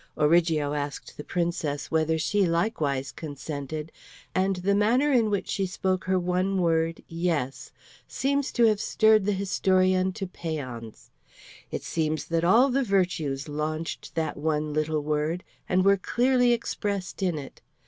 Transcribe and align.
Origo 0.17 0.73
asked 0.73 1.15
the 1.15 1.23
Princess 1.23 1.91
whether 1.91 2.17
she 2.17 2.47
likewise 2.47 3.11
consented, 3.11 3.91
and 4.33 4.55
the 4.55 4.73
manner 4.73 5.11
in 5.11 5.29
which 5.29 5.47
she 5.47 5.67
spoke 5.67 6.05
her 6.05 6.17
one 6.17 6.59
word, 6.59 7.03
"Yes," 7.07 7.71
seems 8.07 8.51
to 8.53 8.63
have 8.65 8.81
stirred 8.81 9.25
the 9.25 9.31
historian 9.31 10.11
to 10.13 10.25
pæans. 10.25 11.11
It 11.69 11.83
seems 11.83 12.25
that 12.29 12.43
all 12.43 12.69
the 12.69 12.83
virtues 12.83 13.47
launched 13.47 14.15
that 14.15 14.37
one 14.37 14.73
little 14.73 15.01
word, 15.03 15.43
and 15.69 15.85
were 15.85 15.97
clearly 15.97 16.51
expressed 16.51 17.21
in 17.21 17.37
it. 17.37 17.61